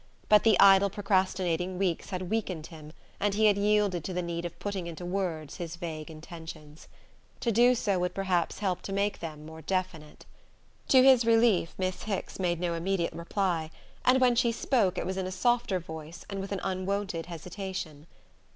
But 0.29 0.41
the 0.43 0.59
idle 0.59 0.89
procrastinating 0.89 1.77
weeks 1.77 2.09
had 2.09 2.23
weakened 2.31 2.65
him 2.65 2.91
and 3.19 3.35
he 3.35 3.45
had 3.45 3.55
yielded 3.55 4.03
to 4.05 4.13
the 4.13 4.23
need 4.23 4.45
of 4.45 4.57
putting 4.57 4.87
into 4.87 5.05
words 5.05 5.57
his 5.57 5.75
vague 5.75 6.09
intentions. 6.09 6.87
To 7.41 7.51
do 7.51 7.75
so 7.75 7.99
would 7.99 8.15
perhaps 8.15 8.57
help 8.57 8.81
to 8.81 8.93
make 8.93 9.19
them 9.19 9.45
more 9.45 9.61
definite. 9.61 10.25
To 10.87 11.03
his 11.03 11.23
relief 11.23 11.75
Miss 11.77 12.01
Hicks 12.01 12.39
made 12.39 12.59
no 12.59 12.73
immediate 12.73 13.13
reply; 13.13 13.69
and 14.03 14.19
when 14.19 14.35
she 14.35 14.51
spoke 14.51 14.97
it 14.97 15.05
was 15.05 15.17
in 15.17 15.27
a 15.27 15.31
softer 15.31 15.79
voice 15.79 16.25
and 16.31 16.39
with 16.39 16.51
an 16.51 16.61
unwonted 16.63 17.27
hesitation. 17.27 18.07